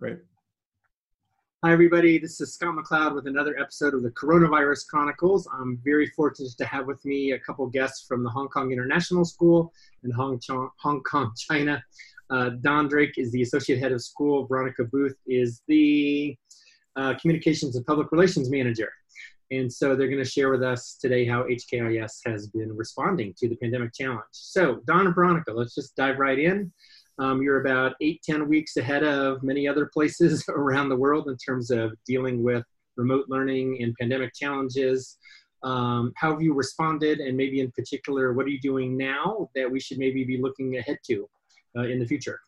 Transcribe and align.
Great. 0.00 0.16
Hi, 1.62 1.72
everybody. 1.72 2.18
This 2.18 2.40
is 2.40 2.54
Scott 2.54 2.74
McLeod 2.74 3.14
with 3.14 3.26
another 3.26 3.58
episode 3.60 3.92
of 3.92 4.02
the 4.02 4.10
Coronavirus 4.12 4.86
Chronicles. 4.88 5.46
I'm 5.52 5.78
very 5.84 6.06
fortunate 6.16 6.52
to 6.56 6.64
have 6.64 6.86
with 6.86 7.04
me 7.04 7.32
a 7.32 7.38
couple 7.38 7.66
guests 7.66 8.06
from 8.08 8.24
the 8.24 8.30
Hong 8.30 8.48
Kong 8.48 8.72
International 8.72 9.26
School 9.26 9.74
in 10.02 10.10
Hong, 10.10 10.40
Hong 10.48 11.02
Kong, 11.02 11.32
China. 11.36 11.84
Uh, 12.30 12.52
Don 12.62 12.88
Drake 12.88 13.18
is 13.18 13.30
the 13.30 13.42
Associate 13.42 13.78
Head 13.78 13.92
of 13.92 14.00
School. 14.00 14.46
Veronica 14.46 14.84
Booth 14.84 15.18
is 15.26 15.60
the 15.68 16.34
uh, 16.96 17.12
Communications 17.20 17.76
and 17.76 17.84
Public 17.84 18.10
Relations 18.10 18.48
Manager. 18.48 18.90
And 19.50 19.70
so 19.70 19.94
they're 19.94 20.08
going 20.08 20.24
to 20.24 20.30
share 20.30 20.50
with 20.50 20.62
us 20.62 20.96
today 20.98 21.26
how 21.26 21.42
HKIS 21.42 22.20
has 22.24 22.46
been 22.46 22.74
responding 22.74 23.34
to 23.36 23.50
the 23.50 23.56
pandemic 23.56 23.92
challenge. 23.92 24.22
So, 24.30 24.80
Don 24.86 25.08
and 25.08 25.14
Veronica, 25.14 25.52
let's 25.52 25.74
just 25.74 25.94
dive 25.94 26.18
right 26.18 26.38
in. 26.38 26.72
Um, 27.20 27.42
you're 27.42 27.60
about 27.60 27.94
eight, 28.00 28.22
10 28.22 28.48
weeks 28.48 28.78
ahead 28.78 29.04
of 29.04 29.42
many 29.42 29.68
other 29.68 29.90
places 29.92 30.42
around 30.48 30.88
the 30.88 30.96
world 30.96 31.28
in 31.28 31.36
terms 31.36 31.70
of 31.70 31.92
dealing 32.06 32.42
with 32.42 32.64
remote 32.96 33.26
learning 33.28 33.82
and 33.82 33.94
pandemic 34.00 34.32
challenges. 34.34 35.18
Um, 35.62 36.12
how 36.16 36.32
have 36.32 36.40
you 36.40 36.54
responded? 36.54 37.20
And 37.20 37.36
maybe 37.36 37.60
in 37.60 37.70
particular, 37.72 38.32
what 38.32 38.46
are 38.46 38.48
you 38.48 38.60
doing 38.60 38.96
now 38.96 39.50
that 39.54 39.70
we 39.70 39.78
should 39.78 39.98
maybe 39.98 40.24
be 40.24 40.40
looking 40.40 40.78
ahead 40.78 40.96
to 41.08 41.28
uh, 41.76 41.82
in 41.82 41.98
the 41.98 42.06
future? 42.06 42.40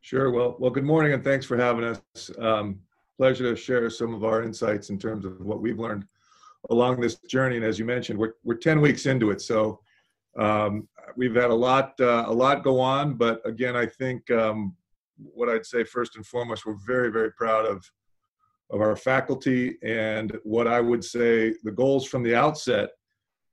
Sure. 0.00 0.32
Well, 0.32 0.56
well, 0.58 0.70
good 0.70 0.84
morning 0.84 1.12
and 1.12 1.22
thanks 1.22 1.46
for 1.46 1.56
having 1.56 1.84
us. 1.84 2.30
Um, 2.40 2.80
pleasure 3.16 3.48
to 3.48 3.56
share 3.56 3.88
some 3.88 4.14
of 4.14 4.24
our 4.24 4.42
insights 4.42 4.90
in 4.90 4.98
terms 4.98 5.24
of 5.24 5.40
what 5.40 5.60
we've 5.60 5.78
learned 5.78 6.06
along 6.70 7.00
this 7.00 7.14
journey. 7.28 7.56
And 7.56 7.64
as 7.64 7.78
you 7.78 7.84
mentioned, 7.84 8.18
we're, 8.18 8.34
we're 8.42 8.56
10 8.56 8.80
weeks 8.80 9.06
into 9.06 9.30
it. 9.30 9.40
So 9.40 9.80
um, 10.38 10.88
we've 11.16 11.34
had 11.34 11.50
a 11.50 11.54
lot, 11.54 11.94
uh, 12.00 12.24
a 12.26 12.32
lot 12.32 12.62
go 12.62 12.80
on, 12.80 13.14
but 13.14 13.40
again, 13.44 13.76
I 13.76 13.86
think 13.86 14.30
um, 14.30 14.76
what 15.16 15.48
I'd 15.48 15.66
say 15.66 15.84
first 15.84 16.16
and 16.16 16.26
foremost, 16.26 16.66
we're 16.66 16.76
very, 16.86 17.10
very 17.10 17.32
proud 17.32 17.66
of 17.66 17.84
of 18.70 18.80
our 18.80 18.96
faculty 18.96 19.76
and 19.84 20.36
what 20.42 20.66
I 20.66 20.80
would 20.80 21.04
say 21.04 21.54
the 21.62 21.70
goals 21.70 22.04
from 22.06 22.22
the 22.22 22.34
outset. 22.34 22.90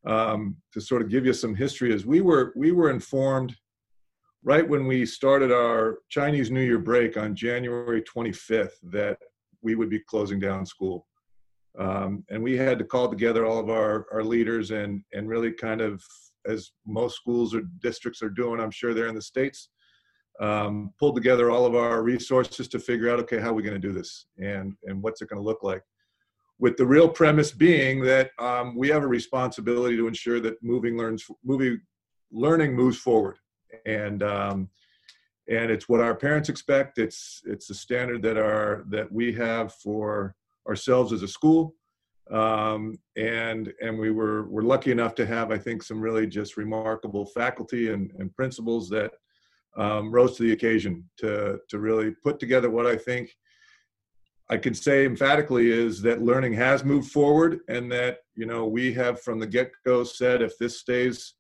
Um, 0.06 0.58
to 0.74 0.82
sort 0.82 1.02
of 1.02 1.08
give 1.08 1.26
you 1.26 1.32
some 1.32 1.56
history, 1.56 1.94
is 1.94 2.06
we 2.06 2.20
were 2.20 2.52
we 2.58 2.74
were 2.74 2.90
informed 2.90 3.56
right 4.44 4.68
when 4.68 4.86
we 4.86 5.06
started 5.06 5.50
our 5.50 6.00
Chinese 6.10 6.52
New 6.52 6.62
Year 6.62 6.80
break 6.80 7.16
on 7.16 7.34
January 7.34 8.02
25th 8.02 8.74
that 8.84 9.18
we 9.62 9.76
would 9.76 9.90
be 9.90 10.00
closing 10.00 10.40
down 10.40 10.66
school. 10.66 11.08
Um, 11.80 12.24
and 12.30 12.44
we 12.44 12.58
had 12.58 12.78
to 12.80 12.86
call 12.86 13.10
together 13.10 13.46
all 13.46 13.58
of 13.58 13.70
our, 13.70 14.06
our 14.12 14.24
leaders 14.24 14.72
and, 14.72 15.02
and 15.14 15.30
really 15.30 15.54
kind 15.54 15.80
of 15.80 16.04
as 16.46 16.72
most 16.86 17.16
schools 17.16 17.54
or 17.56 17.62
districts 17.80 18.22
are 18.22 18.30
doing, 18.30 18.60
I'm 18.60 18.72
sure 18.72 18.94
they're 18.94 19.08
in 19.08 19.16
the 19.16 19.22
States, 19.22 19.70
um, 20.40 20.94
pulled 21.00 21.16
together 21.16 21.52
all 21.52 21.66
of 21.66 21.76
our 21.76 22.04
resources 22.04 22.68
to 22.70 22.80
figure 22.80 23.10
out, 23.10 23.20
okay, 23.20 23.40
how 23.40 23.50
are 23.50 23.54
we 23.54 23.64
going 23.64 23.80
to 23.80 23.88
do 23.88 23.94
this 23.94 24.26
and, 24.38 24.74
and 24.84 25.02
what's 25.02 25.22
it 25.22 25.30
going 25.30 25.42
to 25.42 25.46
look 25.46 25.64
like? 25.64 25.84
With 26.60 26.78
the 26.78 26.86
real 26.86 27.10
premise 27.10 27.52
being 27.52 28.02
that 28.04 28.32
um, 28.40 28.76
we 28.76 28.90
have 28.90 29.04
a 29.04 29.08
responsibility 29.08 29.98
to 29.98 30.08
ensure 30.08 30.40
that 30.40 30.62
moving 30.64 30.98
learns, 30.98 31.26
moving 31.44 31.82
learning 32.32 32.74
moves 32.76 32.98
forward. 32.98 33.38
And, 33.86 34.24
um, 34.24 34.70
and 35.50 35.72
it's 35.72 35.90
what 35.90 36.00
our 36.00 36.16
parents 36.16 36.50
expect. 36.50 36.98
It's, 36.98 37.42
it's 37.46 37.68
the 37.68 37.74
standard 37.74 38.22
that 38.24 38.38
our, 38.38 38.86
that 38.90 39.12
we 39.12 39.34
have 39.34 39.74
for 39.74 40.36
ourselves 40.68 41.12
as 41.12 41.22
a 41.22 41.28
school 41.28 41.76
um, 42.32 42.98
and 43.18 43.74
and 43.82 43.98
we 43.98 44.12
were 44.12 44.44
were 44.44 44.64
lucky 44.64 44.92
enough 44.92 45.16
to 45.16 45.26
have 45.26 45.52
I 45.52 45.58
think 45.58 45.84
some 45.84 46.00
really 46.00 46.28
just 46.28 46.58
remarkable 46.58 47.26
faculty 47.26 47.92
and, 47.92 48.12
and 48.18 48.34
principals 48.34 48.90
that 48.90 49.12
um, 49.78 50.12
rose 50.12 50.38
to 50.38 50.44
the 50.44 50.54
occasion 50.54 51.10
to 51.18 51.60
to 51.70 51.80
really 51.80 52.12
put 52.24 52.40
together 52.40 52.70
what 52.70 52.86
I 52.86 52.96
think 52.96 53.36
I 54.50 54.58
can 54.58 54.74
say 54.74 55.06
emphatically 55.06 55.72
is 55.72 56.02
that 56.02 56.22
learning 56.22 56.54
has 56.54 56.84
moved 56.84 57.12
forward 57.12 57.60
and 57.68 57.92
that 57.92 58.20
you 58.36 58.46
know 58.46 58.68
we 58.68 58.94
have 58.94 59.22
from 59.22 59.40
the 59.40 59.48
get 59.48 59.72
go 59.86 60.04
said 60.04 60.42
if 60.42 60.58
this 60.58 60.80
stays 60.80 61.34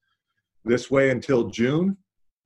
this 0.66 0.90
way 0.92 1.12
until 1.12 1.50
June 1.50 1.98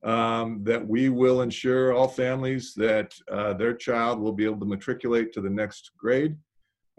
um, 0.04 0.62
that 0.62 0.86
we 0.86 1.08
will 1.08 1.42
ensure 1.42 1.92
all 1.92 2.06
families 2.06 2.72
that 2.76 3.12
uh, 3.30 3.52
their 3.52 3.74
child 3.74 4.20
will 4.20 4.32
be 4.32 4.44
able 4.44 4.60
to 4.60 4.66
matriculate 4.66 5.32
to 5.32 5.40
the 5.40 5.50
next 5.50 5.90
grade 5.98 6.36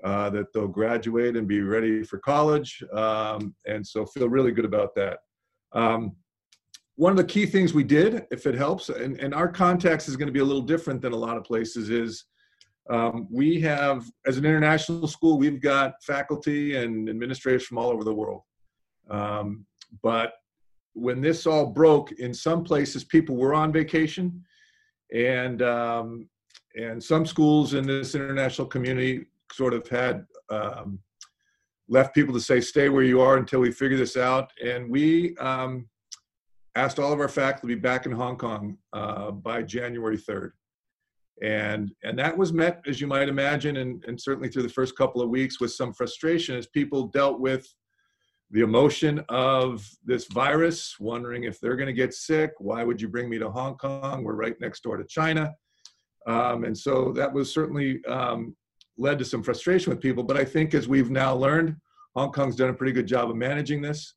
uh, 0.03 0.29
that 0.29 0.51
they'll 0.53 0.67
graduate 0.67 1.35
and 1.35 1.47
be 1.47 1.61
ready 1.61 2.03
for 2.03 2.17
college. 2.19 2.83
Um, 2.93 3.55
and 3.65 3.85
so 3.85 4.05
feel 4.05 4.29
really 4.29 4.51
good 4.51 4.65
about 4.65 4.95
that. 4.95 5.19
Um, 5.73 6.15
one 6.95 7.11
of 7.11 7.17
the 7.17 7.23
key 7.23 7.45
things 7.45 7.73
we 7.73 7.83
did, 7.83 8.25
if 8.29 8.45
it 8.45 8.55
helps, 8.55 8.89
and, 8.89 9.17
and 9.19 9.33
our 9.33 9.47
context 9.47 10.09
is 10.09 10.17
going 10.17 10.27
to 10.27 10.33
be 10.33 10.39
a 10.39 10.43
little 10.43 10.61
different 10.61 11.01
than 11.01 11.13
a 11.13 11.15
lot 11.17 11.37
of 11.37 11.45
places, 11.45 11.89
is 11.89 12.25
um, 12.89 13.27
we 13.31 13.61
have, 13.61 14.09
as 14.25 14.37
an 14.37 14.45
international 14.45 15.07
school, 15.07 15.37
we've 15.37 15.61
got 15.61 15.93
faculty 16.03 16.75
and 16.75 17.07
administrators 17.07 17.65
from 17.65 17.77
all 17.77 17.89
over 17.89 18.03
the 18.03 18.13
world. 18.13 18.41
Um, 19.09 19.65
but 20.03 20.33
when 20.93 21.21
this 21.21 21.47
all 21.47 21.67
broke, 21.67 22.11
in 22.13 22.33
some 22.33 22.63
places, 22.63 23.03
people 23.03 23.37
were 23.37 23.53
on 23.53 23.71
vacation, 23.71 24.43
and 25.13 25.61
um, 25.61 26.29
and 26.75 27.01
some 27.03 27.25
schools 27.25 27.73
in 27.73 27.85
this 27.85 28.13
international 28.13 28.67
community 28.67 29.25
sort 29.51 29.73
of 29.73 29.87
had 29.87 30.25
um, 30.49 30.99
left 31.87 32.13
people 32.13 32.33
to 32.33 32.41
say, 32.41 32.61
stay 32.61 32.89
where 32.89 33.03
you 33.03 33.21
are 33.21 33.37
until 33.37 33.59
we 33.59 33.71
figure 33.71 33.97
this 33.97 34.15
out. 34.15 34.51
And 34.63 34.89
we 34.89 35.35
um, 35.37 35.87
asked 36.75 36.99
all 36.99 37.11
of 37.11 37.19
our 37.19 37.27
faculty 37.27 37.73
to 37.73 37.75
be 37.75 37.81
back 37.81 38.05
in 38.05 38.11
Hong 38.11 38.37
Kong 38.37 38.77
uh, 38.93 39.31
by 39.31 39.63
January 39.63 40.17
3rd. 40.17 40.51
And, 41.41 41.91
and 42.03 42.19
that 42.19 42.37
was 42.37 42.51
met, 42.51 42.81
as 42.85 42.99
you 42.99 43.07
might 43.07 43.29
imagine, 43.29 43.77
and, 43.77 44.03
and 44.05 44.19
certainly 44.19 44.49
through 44.49 44.63
the 44.63 44.69
first 44.69 44.97
couple 44.97 45.21
of 45.21 45.29
weeks 45.29 45.59
with 45.59 45.71
some 45.71 45.93
frustration 45.93 46.55
as 46.55 46.67
people 46.67 47.07
dealt 47.07 47.39
with 47.39 47.65
the 48.51 48.61
emotion 48.61 49.23
of 49.29 49.87
this 50.03 50.25
virus, 50.27 50.95
wondering 50.99 51.43
if 51.43 51.59
they're 51.59 51.75
going 51.75 51.87
to 51.87 51.93
get 51.93 52.13
sick. 52.13 52.51
Why 52.57 52.83
would 52.83 52.99
you 52.99 53.07
bring 53.07 53.29
me 53.29 53.37
to 53.39 53.49
Hong 53.49 53.77
Kong? 53.77 54.23
We're 54.23 54.33
right 54.33 54.59
next 54.59 54.83
door 54.83 54.97
to 54.97 55.05
China. 55.05 55.53
Um, 56.27 56.65
and 56.65 56.77
so 56.77 57.13
that 57.13 57.31
was 57.31 57.53
certainly 57.53 58.03
um, 58.05 58.55
led 58.99 59.17
to 59.17 59.25
some 59.25 59.41
frustration 59.41 59.89
with 59.89 60.01
people. 60.01 60.23
But 60.23 60.37
I 60.37 60.45
think 60.45 60.73
as 60.73 60.87
we've 60.87 61.09
now 61.09 61.33
learned, 61.33 61.75
Hong 62.15 62.31
Kong's 62.31 62.55
done 62.55 62.69
a 62.69 62.73
pretty 62.73 62.91
good 62.91 63.07
job 63.07 63.29
of 63.29 63.35
managing 63.35 63.81
this. 63.81 64.13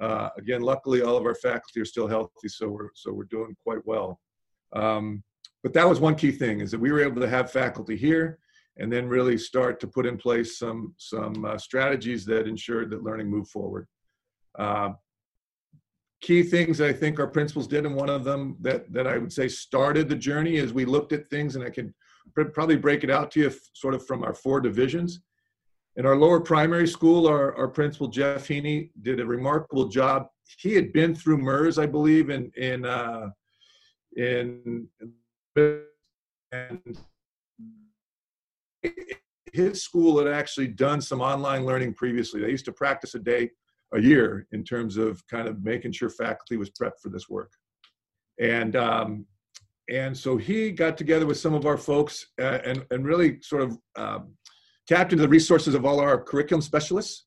Uh, 0.00 0.30
again, 0.38 0.62
luckily, 0.62 1.02
all 1.02 1.16
of 1.16 1.26
our 1.26 1.34
faculty 1.34 1.80
are 1.80 1.84
still 1.84 2.08
healthy, 2.08 2.48
so 2.48 2.68
we're 2.68 2.88
so 2.94 3.12
we're 3.12 3.24
doing 3.24 3.54
quite 3.62 3.84
well. 3.84 4.18
Um, 4.72 5.22
but 5.62 5.74
that 5.74 5.88
was 5.88 6.00
one 6.00 6.14
key 6.14 6.32
thing 6.32 6.60
is 6.60 6.70
that 6.70 6.80
we 6.80 6.90
were 6.90 7.04
able 7.04 7.20
to 7.20 7.28
have 7.28 7.52
faculty 7.52 7.96
here, 7.96 8.38
and 8.78 8.90
then 8.90 9.06
really 9.06 9.36
start 9.36 9.78
to 9.80 9.86
put 9.86 10.06
in 10.06 10.16
place 10.16 10.58
some 10.58 10.94
some 10.96 11.44
uh, 11.44 11.58
strategies 11.58 12.24
that 12.24 12.48
ensured 12.48 12.90
that 12.90 13.04
learning 13.04 13.28
moved 13.28 13.50
forward. 13.50 13.86
Uh, 14.58 14.92
key 16.22 16.42
things 16.42 16.80
I 16.80 16.92
think 16.92 17.20
our 17.20 17.26
principals 17.26 17.66
did, 17.66 17.84
and 17.84 17.94
one 17.94 18.08
of 18.08 18.24
them 18.24 18.56
that 18.60 18.90
that 18.94 19.06
I 19.06 19.18
would 19.18 19.32
say 19.32 19.46
started 19.46 20.08
the 20.08 20.16
journey 20.16 20.56
is 20.56 20.72
we 20.72 20.86
looked 20.86 21.12
at 21.12 21.28
things, 21.28 21.54
and 21.54 21.64
I 21.64 21.70
can 21.70 21.94
probably 22.34 22.76
break 22.76 23.04
it 23.04 23.10
out 23.10 23.30
to 23.32 23.40
you 23.40 23.52
sort 23.74 23.94
of 23.94 24.06
from 24.06 24.22
our 24.22 24.34
four 24.34 24.60
divisions. 24.60 25.20
In 25.96 26.06
our 26.06 26.16
lower 26.16 26.40
primary 26.40 26.88
school, 26.88 27.26
our, 27.26 27.54
our 27.56 27.68
principal, 27.68 28.08
Jeff 28.08 28.48
Heaney, 28.48 28.90
did 29.02 29.20
a 29.20 29.26
remarkable 29.26 29.88
job. 29.88 30.26
He 30.58 30.74
had 30.74 30.92
been 30.92 31.14
through 31.14 31.38
MERS, 31.38 31.78
I 31.78 31.86
believe, 31.86 32.30
in, 32.30 32.50
in, 32.56 32.86
uh, 32.86 33.28
in, 34.16 34.88
and 36.52 36.98
his 39.52 39.82
school 39.82 40.18
had 40.18 40.28
actually 40.32 40.68
done 40.68 41.00
some 41.00 41.20
online 41.20 41.64
learning 41.64 41.94
previously. 41.94 42.40
They 42.40 42.50
used 42.50 42.64
to 42.66 42.72
practice 42.72 43.14
a 43.14 43.18
day 43.18 43.50
a 43.92 44.00
year 44.00 44.46
in 44.52 44.64
terms 44.64 44.96
of 44.96 45.26
kind 45.26 45.46
of 45.46 45.62
making 45.62 45.92
sure 45.92 46.08
faculty 46.08 46.56
was 46.56 46.70
prepped 46.70 47.00
for 47.02 47.10
this 47.10 47.28
work. 47.28 47.52
And 48.40 48.76
um, 48.76 49.26
and 49.90 50.16
so 50.16 50.36
he 50.36 50.70
got 50.70 50.96
together 50.96 51.26
with 51.26 51.38
some 51.38 51.54
of 51.54 51.66
our 51.66 51.76
folks 51.76 52.26
uh, 52.40 52.58
and, 52.64 52.84
and 52.90 53.04
really 53.04 53.40
sort 53.42 53.62
of 53.62 53.78
um, 53.96 54.34
tapped 54.88 55.12
into 55.12 55.22
the 55.22 55.28
resources 55.28 55.74
of 55.74 55.84
all 55.84 56.00
our 56.00 56.22
curriculum 56.22 56.62
specialists 56.62 57.26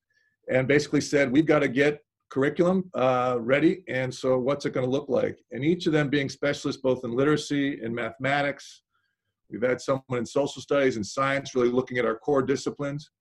and 0.49 0.67
basically 0.67 1.01
said, 1.01 1.31
we've 1.31 1.45
got 1.45 1.59
to 1.59 1.67
get 1.67 1.99
curriculum 2.29 2.89
uh, 2.93 3.37
ready. 3.39 3.83
And 3.87 4.13
so 4.13 4.37
what's 4.37 4.65
it 4.65 4.73
going 4.73 4.85
to 4.85 4.91
look 4.91 5.09
like? 5.09 5.37
And 5.51 5.63
each 5.63 5.85
of 5.85 5.93
them 5.93 6.09
being 6.09 6.29
specialists 6.29 6.81
both 6.81 7.03
in 7.03 7.11
literacy 7.11 7.81
and 7.81 7.93
mathematics. 7.93 8.83
We've 9.49 9.61
had 9.61 9.81
someone 9.81 10.19
in 10.19 10.25
social 10.25 10.61
studies 10.61 10.95
and 10.95 11.05
science 11.05 11.55
really 11.55 11.69
looking 11.69 11.97
at 11.97 12.05
our 12.05 12.17
core 12.17 12.41
disciplines, 12.41 13.11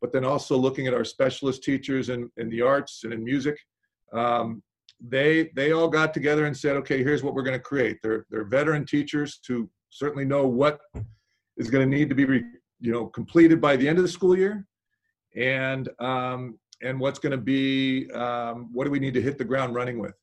but 0.00 0.12
then 0.12 0.24
also 0.24 0.56
looking 0.56 0.86
at 0.86 0.94
our 0.94 1.04
specialist 1.04 1.62
teachers 1.62 2.08
in, 2.08 2.30
in 2.36 2.48
the 2.50 2.62
arts 2.62 3.04
and 3.04 3.12
in 3.12 3.24
music. 3.24 3.58
Um, 4.12 4.62
they 5.08 5.50
they 5.54 5.72
all 5.72 5.88
got 5.88 6.14
together 6.14 6.46
and 6.46 6.56
said, 6.56 6.76
okay, 6.76 7.02
here's 7.02 7.22
what 7.22 7.34
we're 7.34 7.42
going 7.42 7.58
to 7.58 7.62
create. 7.62 7.98
They're 8.02 8.26
they're 8.30 8.44
veteran 8.44 8.86
teachers 8.86 9.40
who 9.46 9.68
certainly 9.90 10.24
know 10.24 10.46
what 10.46 10.80
is 11.56 11.70
going 11.70 11.88
to 11.88 11.96
need 11.96 12.08
to 12.08 12.14
be 12.14 12.24
re, 12.24 12.44
you 12.80 12.92
know 12.92 13.06
completed 13.06 13.60
by 13.60 13.76
the 13.76 13.88
end 13.88 13.98
of 13.98 14.04
the 14.04 14.10
school 14.10 14.36
year, 14.36 14.66
and 15.36 15.88
um, 15.98 16.58
and 16.82 16.98
what's 16.98 17.18
going 17.18 17.32
to 17.32 17.38
be 17.38 18.10
um, 18.12 18.68
what 18.72 18.84
do 18.84 18.90
we 18.90 19.00
need 19.00 19.14
to 19.14 19.22
hit 19.22 19.38
the 19.38 19.44
ground 19.44 19.74
running 19.74 19.98
with. 19.98 20.14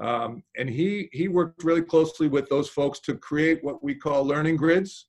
Um, 0.00 0.42
and 0.56 0.68
he 0.68 1.08
he 1.12 1.28
worked 1.28 1.64
really 1.64 1.82
closely 1.82 2.28
with 2.28 2.48
those 2.48 2.68
folks 2.68 3.00
to 3.00 3.16
create 3.16 3.62
what 3.62 3.82
we 3.82 3.94
call 3.94 4.24
learning 4.24 4.56
grids 4.56 5.06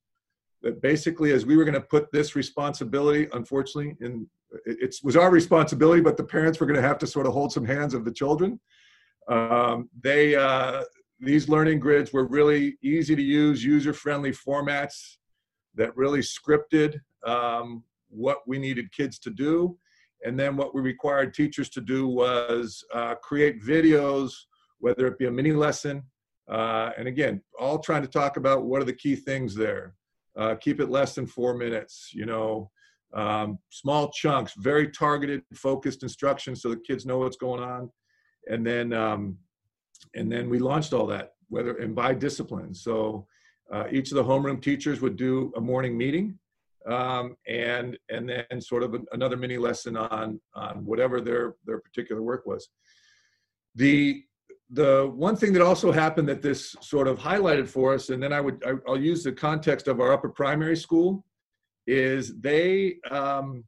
that 0.64 0.82
basically, 0.82 1.32
as 1.32 1.46
we 1.46 1.56
were 1.56 1.64
going 1.64 1.76
to 1.76 1.82
put 1.82 2.12
this 2.12 2.36
responsibility, 2.36 3.28
unfortunately, 3.34 3.96
in 4.02 4.28
it 4.66 4.96
was 5.04 5.18
our 5.18 5.30
responsibility, 5.30 6.02
but 6.02 6.16
the 6.16 6.24
parents 6.24 6.60
were 6.60 6.66
going 6.66 6.82
to 6.82 6.88
have 6.88 6.98
to 7.00 7.08
sort 7.08 7.28
of 7.28 7.34
hold 7.34 7.52
some 7.52 7.66
hands 7.66 7.94
of 7.94 8.06
the 8.06 8.12
children. 8.12 8.60
Um, 9.28 9.90
they 10.02 10.36
uh, 10.36 10.84
these 11.20 11.50
learning 11.50 11.80
grids 11.80 12.14
were 12.14 12.28
really 12.28 12.78
easy 12.82 13.16
to 13.16 13.22
use, 13.22 13.64
user-friendly 13.64 14.32
formats 14.32 15.18
that 15.76 15.96
really 15.96 16.22
scripted 16.22 17.00
um, 17.26 17.84
what 18.10 18.40
we 18.48 18.60
needed 18.60 18.92
kids 18.92 19.20
to 19.20 19.30
do. 19.30 19.78
And 20.26 20.40
then 20.40 20.56
what 20.56 20.74
we 20.74 20.82
required 20.82 21.34
teachers 21.34 21.70
to 21.70 21.82
do 21.82 22.08
was 22.08 22.84
uh, 22.94 23.16
create 23.16 23.64
videos, 23.64 24.32
whether 24.80 25.08
it 25.08 25.18
be 25.18 25.26
a 25.26 25.32
mini 25.32 25.52
lesson, 25.52 26.04
uh, 26.50 26.92
and 26.98 27.08
again, 27.08 27.42
all 27.60 27.80
trying 27.80 28.02
to 28.04 28.08
talk 28.08 28.38
about 28.38 28.66
what 28.66 28.82
are 28.82 28.86
the 28.86 28.94
key 28.94 29.16
things 29.16 29.54
there. 29.54 29.96
Uh, 30.38 30.56
keep 30.56 30.80
it 30.80 30.90
less 30.90 31.16
than 31.16 31.26
four 31.26 31.56
minutes, 31.56 32.12
you 32.14 32.26
know, 32.26 32.70
um, 33.14 33.58
small 33.70 34.12
chunks, 34.12 34.54
very 34.58 34.90
targeted, 34.90 35.42
focused 35.56 36.04
instruction 36.04 36.56
so 36.56 36.70
the 36.70 36.82
kids 36.88 37.06
know 37.06 37.18
what's 37.20 37.38
going 37.38 37.62
on. 37.62 37.90
And 38.50 38.66
then, 38.66 38.94
um, 38.94 39.38
and 40.16 40.32
then 40.32 40.50
we 40.50 40.60
launched 40.60 40.94
all 40.94 41.08
that, 41.08 41.34
whether 41.50 41.78
and 41.78 41.96
by 41.96 42.14
discipline. 42.14 42.74
So 42.74 43.28
uh, 43.72 43.86
each 43.92 44.12
of 44.12 44.16
the 44.16 44.24
homeroom 44.24 44.62
teachers 44.62 45.02
would 45.02 45.18
do 45.18 45.52
a 45.56 45.62
morning 45.62 45.98
meeting, 45.98 46.38
um, 46.88 47.36
and 47.48 47.98
and 48.10 48.30
then 48.30 48.62
sort 48.62 48.84
of 48.84 48.96
another 49.12 49.38
mini 49.38 49.58
lesson 49.58 49.98
on 49.98 50.40
on 50.54 50.86
whatever 50.86 51.20
their 51.22 51.56
their 51.66 51.80
particular 51.80 52.22
work 52.22 52.46
was. 52.46 52.70
The 53.76 54.24
the 54.70 55.12
one 55.14 55.36
thing 55.36 55.54
that 55.54 55.62
also 55.62 55.92
happened 55.92 56.28
that 56.28 56.42
this 56.42 56.76
sort 56.82 57.08
of 57.08 57.18
highlighted 57.20 57.68
for 57.68 57.94
us, 57.94 58.10
and 58.10 58.22
then 58.22 58.34
I 58.34 58.42
would 58.42 58.64
I, 58.66 58.74
will 58.90 59.02
use 59.02 59.24
the 59.24 59.32
context 59.32 59.88
of 59.88 60.00
our 60.00 60.14
upper 60.14 60.30
primary 60.30 60.78
school, 60.78 61.26
is 61.86 62.38
they 62.40 62.98
um, 63.12 63.64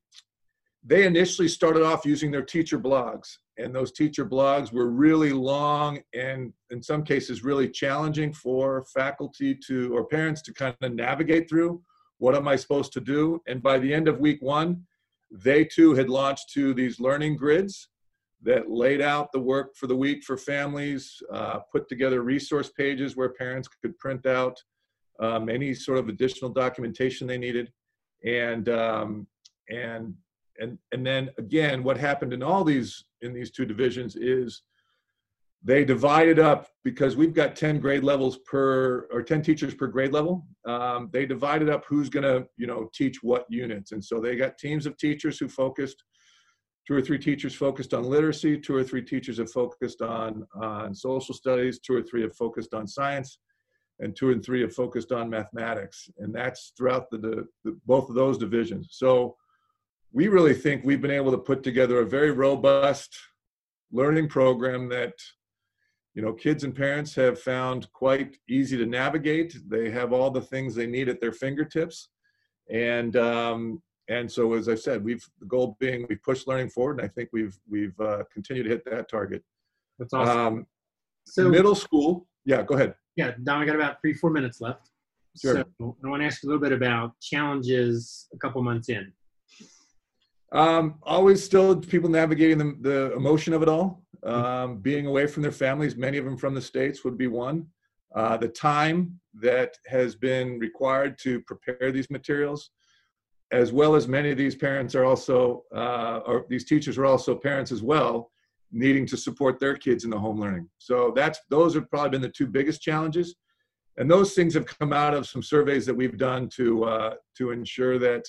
they 0.83 1.05
initially 1.05 1.47
started 1.47 1.83
off 1.83 2.05
using 2.05 2.31
their 2.31 2.41
teacher 2.43 2.79
blogs, 2.79 3.37
and 3.59 3.75
those 3.75 3.91
teacher 3.91 4.25
blogs 4.25 4.71
were 4.71 4.89
really 4.89 5.33
long 5.33 5.99
and 6.13 6.53
in 6.71 6.81
some 6.81 7.03
cases 7.03 7.43
really 7.43 7.69
challenging 7.69 8.33
for 8.33 8.85
faculty 8.93 9.53
to 9.67 9.95
or 9.95 10.05
parents 10.05 10.41
to 10.43 10.53
kind 10.53 10.75
of 10.81 10.93
navigate 10.93 11.49
through. 11.49 11.81
What 12.17 12.35
am 12.35 12.47
I 12.47 12.55
supposed 12.55 12.93
to 12.93 13.01
do? 13.01 13.41
And 13.47 13.61
by 13.61 13.77
the 13.79 13.93
end 13.93 14.07
of 14.07 14.19
week 14.19 14.41
one, 14.41 14.85
they 15.31 15.63
too 15.65 15.93
had 15.93 16.09
launched 16.09 16.51
to 16.53 16.73
these 16.73 16.99
learning 16.99 17.37
grids 17.37 17.89
that 18.41 18.69
laid 18.69 19.01
out 19.01 19.31
the 19.31 19.39
work 19.39 19.75
for 19.75 19.87
the 19.87 19.95
week 19.95 20.23
for 20.23 20.37
families, 20.37 21.21
uh, 21.31 21.59
put 21.71 21.87
together 21.89 22.21
resource 22.21 22.69
pages 22.69 23.15
where 23.15 23.29
parents 23.29 23.67
could 23.67 23.97
print 23.99 24.25
out 24.25 24.57
um, 25.19 25.49
any 25.49 25.73
sort 25.73 25.97
of 25.97 26.07
additional 26.07 26.49
documentation 26.49 27.27
they 27.27 27.37
needed, 27.37 27.71
and 28.23 28.69
um, 28.69 29.27
and 29.69 30.13
and 30.59 30.77
and 30.93 31.05
then 31.05 31.29
again, 31.37 31.83
what 31.83 31.97
happened 31.97 32.31
in 32.31 32.41
all 32.41 32.63
these 32.63 33.03
in 33.21 33.33
these 33.33 33.51
two 33.51 33.65
divisions 33.65 34.15
is 34.15 34.63
they 35.61 35.83
divided 35.83 36.39
up 36.39 36.67
because 36.85 37.17
we've 37.17 37.33
got 37.33 37.55
10 37.55 37.79
grade 37.79 38.03
levels 38.03 38.37
per 38.39 39.07
or 39.11 39.21
10 39.21 39.41
teachers 39.41 39.73
per 39.73 39.87
grade 39.87 40.13
level 40.13 40.45
um, 40.65 41.09
they 41.11 41.25
divided 41.25 41.69
up 41.69 41.83
who's 41.87 42.09
going 42.09 42.23
to 42.23 42.47
you 42.57 42.67
know 42.67 42.89
teach 42.93 43.21
what 43.21 43.45
units 43.49 43.91
and 43.91 44.03
so 44.03 44.19
they 44.19 44.35
got 44.35 44.57
teams 44.57 44.85
of 44.85 44.97
teachers 44.97 45.37
who 45.37 45.49
focused 45.49 46.03
two 46.89 46.95
or 46.95 47.01
three 47.01 47.19
teachers 47.19 47.53
focused 47.53 47.93
on 47.93 48.03
literacy, 48.03 48.57
two 48.57 48.75
or 48.75 48.83
three 48.83 49.03
teachers 49.03 49.37
have 49.37 49.51
focused 49.51 50.01
on, 50.01 50.43
on 50.59 50.91
social 50.91 51.35
studies, 51.35 51.77
two 51.77 51.93
or 51.93 52.01
three 52.01 52.23
have 52.23 52.35
focused 52.35 52.73
on 52.73 52.87
science, 52.87 53.37
and 53.99 54.15
two 54.15 54.31
and 54.31 54.43
three 54.43 54.61
have 54.61 54.73
focused 54.73 55.11
on 55.11 55.29
mathematics. 55.29 56.09
And 56.17 56.33
that's 56.33 56.73
throughout 56.75 57.11
the, 57.11 57.19
the, 57.19 57.47
the, 57.63 57.79
both 57.85 58.09
of 58.09 58.15
those 58.15 58.39
divisions. 58.39 58.87
So 58.93 59.35
we 60.11 60.27
really 60.27 60.53
think 60.53 60.83
we've 60.83 61.01
been 61.01 61.11
able 61.11 61.31
to 61.31 61.37
put 61.37 61.63
together 61.63 61.99
a 61.99 62.05
very 62.05 62.31
robust 62.31 63.17
learning 63.91 64.27
program 64.27 64.89
that 64.89 65.13
you 66.13 66.21
know 66.21 66.33
kids 66.33 66.63
and 66.63 66.75
parents 66.75 67.13
have 67.15 67.39
found 67.39 67.91
quite 67.93 68.37
easy 68.49 68.77
to 68.77 68.85
navigate. 68.85 69.57
They 69.67 69.89
have 69.91 70.13
all 70.13 70.31
the 70.31 70.41
things 70.41 70.73
they 70.73 70.87
need 70.87 71.09
at 71.09 71.21
their 71.21 71.31
fingertips. 71.31 72.09
And 72.71 73.15
um, 73.15 73.81
and 74.09 74.29
so 74.29 74.53
as 74.53 74.67
i 74.67 74.75
said 74.75 75.03
we've 75.03 75.25
the 75.39 75.45
goal 75.45 75.77
being 75.79 76.05
we 76.09 76.15
push 76.15 76.47
learning 76.47 76.69
forward 76.69 76.99
and 76.99 77.05
i 77.05 77.07
think 77.07 77.29
we've 77.31 77.57
we've 77.69 77.97
uh, 77.99 78.23
continued 78.33 78.63
to 78.63 78.69
hit 78.69 78.83
that 78.85 79.09
target. 79.09 79.43
That's 79.97 80.13
awesome. 80.13 80.37
Um, 80.37 80.67
so 81.25 81.47
middle 81.47 81.75
school 81.75 82.27
yeah 82.45 82.63
go 82.63 82.75
ahead. 82.75 82.95
Yeah 83.15 83.33
now 83.39 83.61
i 83.61 83.65
got 83.65 83.75
about 83.75 84.01
three 84.01 84.13
four 84.13 84.31
minutes 84.31 84.59
left. 84.59 84.89
Sure. 85.39 85.63
so 85.79 85.95
i 86.03 86.07
want 86.09 86.21
to 86.21 86.25
ask 86.25 86.43
you 86.43 86.49
a 86.49 86.51
little 86.51 86.61
bit 86.61 86.73
about 86.73 87.17
challenges 87.21 88.27
a 88.33 88.37
couple 88.37 88.61
months 88.63 88.89
in 88.89 89.13
um, 90.51 90.95
always 91.03 91.43
still 91.43 91.75
people 91.75 92.09
navigating 92.09 92.57
the, 92.57 92.77
the 92.81 93.13
emotion 93.13 93.53
of 93.53 93.61
it 93.61 93.69
all. 93.69 94.03
Um, 94.23 94.79
being 94.79 95.05
away 95.05 95.27
from 95.27 95.43
their 95.43 95.51
families 95.51 95.95
many 95.95 96.17
of 96.17 96.25
them 96.25 96.35
from 96.35 96.53
the 96.53 96.61
states 96.61 97.03
would 97.05 97.17
be 97.17 97.27
one. 97.27 97.67
Uh, 98.13 98.35
the 98.35 98.49
time 98.49 99.19
that 99.35 99.77
has 99.85 100.15
been 100.15 100.59
required 100.59 101.17
to 101.19 101.39
prepare 101.41 101.91
these 101.91 102.09
materials 102.09 102.71
as 103.51 103.71
well 103.71 103.95
as 103.95 104.07
many 104.07 104.29
of 104.29 104.37
these 104.37 104.55
parents 104.55 104.93
are 104.95 105.05
also, 105.05 105.63
uh, 105.75 106.19
or 106.25 106.45
these 106.49 106.65
teachers 106.65 106.97
are 106.97 107.05
also 107.05 107.35
parents 107.35 107.71
as 107.71 107.81
well, 107.81 108.31
needing 108.71 109.05
to 109.07 109.17
support 109.17 109.59
their 109.59 109.75
kids 109.75 110.03
in 110.03 110.09
the 110.09 110.19
home 110.19 110.39
learning. 110.39 110.69
So 110.77 111.11
that's 111.15 111.39
those 111.49 111.73
have 111.73 111.89
probably 111.89 112.11
been 112.11 112.21
the 112.21 112.29
two 112.29 112.45
biggest 112.45 112.81
challenges, 112.81 113.35
and 113.97 114.09
those 114.09 114.33
things 114.33 114.53
have 114.53 114.65
come 114.65 114.93
out 114.93 115.15
of 115.15 115.27
some 115.27 115.41
surveys 115.41 115.85
that 115.87 115.95
we've 115.95 116.17
done 116.17 116.47
to 116.55 116.83
uh, 116.83 117.13
to 117.37 117.51
ensure 117.51 117.97
that 117.97 118.25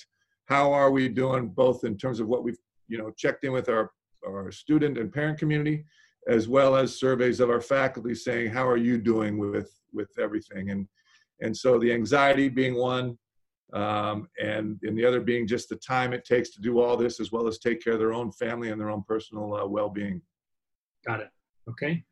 how 0.51 0.73
are 0.73 0.91
we 0.91 1.07
doing 1.07 1.47
both 1.47 1.85
in 1.85 1.97
terms 1.97 2.19
of 2.19 2.27
what 2.27 2.43
we've 2.43 2.59
you 2.89 2.97
know 2.97 3.09
checked 3.11 3.45
in 3.45 3.53
with 3.53 3.69
our 3.69 3.89
our 4.27 4.51
student 4.51 4.97
and 4.97 5.11
parent 5.11 5.39
community, 5.39 5.85
as 6.27 6.49
well 6.49 6.75
as 6.75 6.99
surveys 6.99 7.39
of 7.39 7.49
our 7.49 7.61
faculty 7.61 8.13
saying 8.13 8.51
how 8.51 8.67
are 8.67 8.83
you 8.89 8.97
doing 8.97 9.37
with 9.37 9.71
with 9.93 10.11
everything? 10.19 10.71
And 10.71 10.87
and 11.39 11.55
so 11.55 11.79
the 11.79 11.93
anxiety 11.93 12.49
being 12.49 12.75
one 12.75 13.17
um, 13.71 14.27
and 14.43 14.77
and 14.83 14.97
the 14.97 15.05
other 15.05 15.21
being 15.21 15.47
just 15.47 15.69
the 15.69 15.77
time 15.77 16.11
it 16.11 16.25
takes 16.25 16.49
to 16.51 16.61
do 16.61 16.81
all 16.81 16.97
this 16.97 17.21
as 17.21 17.31
well 17.31 17.47
as 17.47 17.57
take 17.57 17.81
care 17.81 17.93
of 17.93 17.99
their 17.99 18.13
own 18.13 18.29
family 18.33 18.71
and 18.71 18.79
their 18.79 18.89
own 18.89 19.03
personal 19.07 19.55
uh, 19.55 19.65
well-being. 19.65 20.21
Got 21.07 21.21
it. 21.21 21.29
Okay 21.69 22.03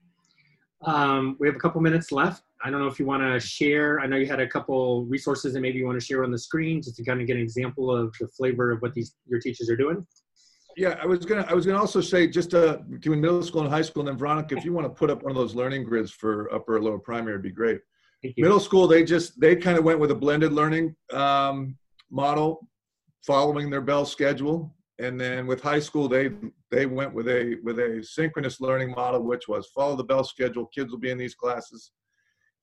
um, 0.83 1.35
we 1.39 1.47
have 1.47 1.55
a 1.55 1.59
couple 1.59 1.81
minutes 1.81 2.11
left. 2.11 2.43
I 2.63 2.69
don't 2.69 2.79
know 2.81 2.87
if 2.87 2.99
you 2.99 3.05
want 3.05 3.23
to 3.23 3.39
share 3.39 4.01
i 4.01 4.05
know 4.05 4.17
you 4.17 4.25
had 4.25 4.41
a 4.41 4.47
couple 4.47 5.05
resources 5.05 5.53
that 5.53 5.61
maybe 5.61 5.79
you 5.79 5.85
want 5.85 5.97
to 5.97 6.05
share 6.05 6.25
on 6.25 6.31
the 6.31 6.37
screen 6.37 6.81
just 6.81 6.97
to 6.97 7.05
kind 7.05 7.21
of 7.21 7.27
get 7.27 7.37
an 7.37 7.41
example 7.41 7.89
of 7.95 8.13
the 8.19 8.27
flavor 8.27 8.71
of 8.71 8.81
what 8.81 8.93
these 8.93 9.15
your 9.27 9.39
teachers 9.39 9.69
are 9.69 9.77
doing. 9.77 10.05
Yeah 10.75 10.99
i 11.01 11.05
was 11.05 11.25
gonna 11.25 11.45
i 11.49 11.53
was 11.53 11.65
gonna 11.65 11.79
also 11.79 12.01
say 12.01 12.27
just 12.27 12.53
uh, 12.53 12.79
between 12.89 13.21
middle 13.21 13.41
school 13.43 13.61
and 13.61 13.69
high 13.69 13.81
school 13.81 14.01
and 14.01 14.09
then 14.09 14.17
veronica 14.17 14.57
if 14.57 14.65
you 14.65 14.73
want 14.73 14.85
to 14.85 14.89
put 14.89 15.09
up 15.09 15.23
one 15.23 15.31
of 15.31 15.37
those 15.37 15.55
learning 15.55 15.85
grids 15.85 16.11
for 16.11 16.53
upper 16.53 16.75
or 16.75 16.81
lower 16.81 16.99
primary 16.99 17.35
it'd 17.35 17.43
be 17.43 17.51
great. 17.51 17.79
Middle 18.37 18.59
school, 18.59 18.87
they 18.87 19.03
just 19.03 19.39
they 19.39 19.55
kind 19.55 19.77
of 19.77 19.83
went 19.83 19.99
with 19.99 20.11
a 20.11 20.15
blended 20.15 20.51
learning 20.51 20.95
um, 21.13 21.77
model, 22.11 22.67
following 23.25 23.69
their 23.69 23.81
bell 23.81 24.05
schedule, 24.05 24.75
and 24.99 25.19
then 25.19 25.47
with 25.47 25.61
high 25.61 25.79
school, 25.79 26.07
they 26.07 26.31
they 26.69 26.85
went 26.85 27.13
with 27.13 27.27
a 27.27 27.57
with 27.63 27.79
a 27.79 28.03
synchronous 28.03 28.59
learning 28.59 28.91
model, 28.91 29.23
which 29.23 29.47
was 29.47 29.67
follow 29.67 29.95
the 29.95 30.03
bell 30.03 30.23
schedule. 30.23 30.65
Kids 30.67 30.91
will 30.91 30.99
be 30.99 31.09
in 31.09 31.17
these 31.17 31.35
classes, 31.35 31.91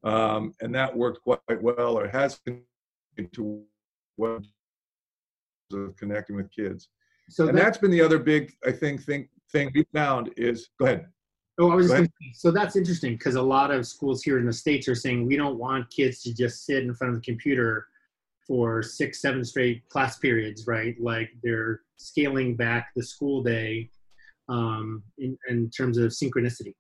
um, 0.05 0.53
and 0.61 0.75
that 0.75 0.95
worked 0.95 1.23
quite 1.23 1.63
well, 1.63 1.99
or 1.99 2.07
has 2.09 2.39
been 2.45 2.63
to 3.33 3.63
what 4.17 4.43
of 5.73 5.97
connecting 5.97 6.37
with 6.37 6.51
kids. 6.51 6.89
So 7.29 7.49
and 7.49 7.59
that, 7.59 7.65
has 7.65 7.79
been 7.79 7.91
the 7.91 8.01
other 8.01 8.19
big, 8.19 8.53
I 8.65 8.71
think, 8.71 9.03
thing 9.03 9.29
thing 9.51 9.71
we 9.75 9.85
found 9.93 10.31
is 10.37 10.69
go 10.79 10.87
ahead. 10.87 11.07
Oh, 11.59 11.71
I 11.71 11.75
was 11.75 11.89
just 11.89 12.03
say, 12.03 12.11
so 12.35 12.51
that's 12.51 12.77
interesting 12.77 13.15
because 13.15 13.37
a 13.37 13.43
lot 13.43 13.71
of 13.71 13.87
schools 13.87 14.23
here 14.23 14.39
in 14.39 14.45
the 14.45 14.53
states 14.53 14.89
are 14.89 14.95
saying 14.95 15.27
we 15.27 15.37
don't 15.37 15.59
want 15.59 15.91
kids 15.91 16.23
to 16.23 16.35
just 16.35 16.67
sit 16.67 16.83
in 16.83 16.95
front 16.95 17.15
of 17.15 17.21
the 17.21 17.25
computer 17.25 17.87
for 18.47 18.83
six, 18.83 19.21
seven 19.21 19.45
straight 19.45 19.89
class 19.89 20.19
periods, 20.19 20.67
right? 20.67 20.95
Like 21.01 21.31
they're 21.43 21.81
scaling 21.97 22.57
back 22.57 22.89
the 22.95 23.03
school 23.03 23.43
day 23.43 23.91
um, 24.49 25.03
in, 25.19 25.37
in 25.49 25.71
terms 25.71 25.99
of 25.99 26.11
synchronicity. 26.13 26.75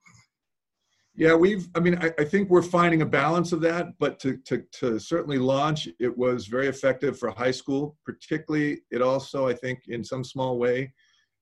Yeah, 1.18 1.34
we've. 1.34 1.66
I 1.74 1.80
mean, 1.80 1.96
I, 1.98 2.12
I, 2.18 2.24
think 2.24 2.50
we're 2.50 2.60
finding 2.60 3.00
a 3.00 3.06
balance 3.06 3.52
of 3.52 3.62
that, 3.62 3.98
but 3.98 4.20
to, 4.20 4.36
to 4.44 4.62
to 4.72 4.98
certainly 4.98 5.38
launch, 5.38 5.88
it 5.98 6.14
was 6.14 6.46
very 6.46 6.66
effective 6.66 7.18
for 7.18 7.30
high 7.30 7.52
school. 7.52 7.96
Particularly, 8.04 8.82
it 8.90 9.00
also, 9.00 9.48
I 9.48 9.54
think, 9.54 9.88
in 9.88 10.04
some 10.04 10.22
small 10.22 10.58
way, 10.58 10.92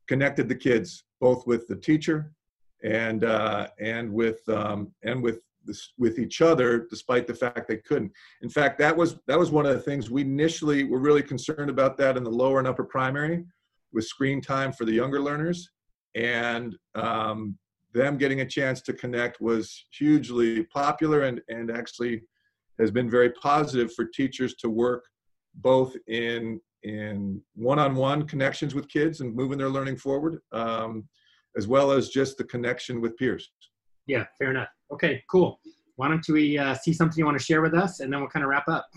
connected 0.07 0.49
the 0.49 0.55
kids 0.55 1.03
both 1.21 1.45
with 1.49 1.67
the 1.67 1.75
teacher 1.75 2.33
and 2.85 3.25
uh, 3.25 3.67
and 3.81 4.13
with 4.13 4.49
um, 4.49 4.93
and 5.03 5.21
with 5.21 5.41
this, 5.65 5.93
with 5.99 6.19
each 6.19 6.41
other, 6.41 6.87
despite 6.91 7.27
the 7.27 7.35
fact 7.35 7.69
they 7.69 7.79
couldn't. 7.79 8.13
In 8.43 8.49
fact, 8.49 8.79
that 8.79 8.97
was 8.97 9.17
that 9.27 9.39
was 9.39 9.51
one 9.51 9.67
of 9.67 9.75
the 9.75 9.83
things 9.83 10.11
we 10.11 10.23
initially 10.23 10.85
were 10.85 10.99
really 10.99 11.23
concerned 11.23 11.71
about 11.71 11.97
that 11.99 12.17
in 12.17 12.25
the 12.25 12.31
lower 12.31 12.59
and 12.59 12.69
upper 12.69 12.85
primary, 12.85 13.45
with 13.93 14.05
screen 14.05 14.41
time 14.41 14.73
for 14.73 14.85
the 14.85 14.93
younger 14.93 15.21
learners, 15.21 15.71
and 16.15 16.77
um, 16.95 17.59
them 17.93 18.19
getting 18.19 18.41
a 18.41 18.47
chance 18.47 18.81
to 18.83 18.93
connect 18.93 19.41
was 19.41 19.87
hugely 19.97 20.65
popular 20.65 21.23
and 21.23 21.41
and 21.49 21.71
actually 21.71 22.23
has 22.79 22.91
been 22.91 23.09
very 23.09 23.31
positive 23.31 23.93
for 23.95 24.05
teachers 24.05 24.55
to 24.57 24.69
work 24.69 25.05
both 25.57 25.97
in 26.09 26.61
in 26.83 27.41
one-on-one 27.55 28.27
connections 28.27 28.75
with 28.75 28.89
kids 28.89 29.21
and 29.21 29.35
moving 29.35 29.57
their 29.57 29.71
learning 29.71 29.97
forward, 29.97 30.41
um, 30.53 31.09
as 31.57 31.67
well 31.67 31.91
as 31.91 32.11
just 32.11 32.37
the 32.37 32.45
connection 32.45 33.01
with 33.01 33.17
peers. 33.17 33.51
Yeah, 34.07 34.25
fair 34.39 34.51
enough. 34.51 34.69
Okay, 34.93 35.23
cool. 35.31 35.59
Why 35.97 36.09
don't 36.09 36.27
we 36.29 36.59
uh, 36.59 36.75
see 36.75 36.93
something 36.93 37.19
you 37.19 37.25
want 37.25 37.39
to 37.39 37.45
share 37.45 37.63
with 37.63 37.75
us, 37.75 38.01
and 38.01 38.13
then 38.13 38.21
we'll 38.21 38.29
kind 38.29 38.45
of 38.45 38.51
wrap 38.51 38.69
up. 38.69 38.89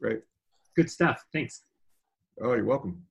Great. 0.00 0.20
Good 0.76 0.90
stuff. 0.90 1.24
Thanks. 1.32 1.62
Oh, 2.40 2.54
you're 2.54 2.64
welcome. 2.64 3.02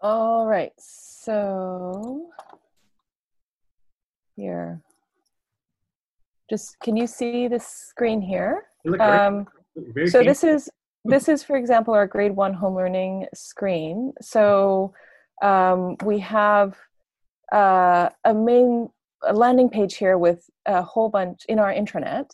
All 0.00 0.46
right. 0.46 0.72
So 0.78 2.30
here, 4.36 4.80
just 6.48 6.78
can 6.80 6.96
you 6.96 7.06
see 7.06 7.48
the 7.48 7.58
screen 7.58 8.20
here? 8.20 8.64
Um, 9.00 9.46
so 10.06 10.22
this 10.22 10.44
is 10.44 10.70
this 11.04 11.28
is, 11.28 11.42
for 11.42 11.56
example, 11.56 11.94
our 11.94 12.06
grade 12.06 12.34
one 12.34 12.54
home 12.54 12.74
learning 12.74 13.26
screen. 13.34 14.12
So 14.20 14.92
um, 15.42 15.96
we 16.04 16.18
have 16.20 16.76
uh, 17.52 18.10
a 18.24 18.34
main 18.34 18.90
a 19.24 19.32
landing 19.32 19.68
page 19.68 19.96
here 19.96 20.18
with 20.18 20.48
a 20.66 20.82
whole 20.82 21.08
bunch 21.08 21.44
in 21.48 21.58
our 21.58 21.72
intranet 21.72 22.30